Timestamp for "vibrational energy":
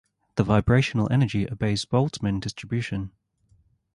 0.43-1.47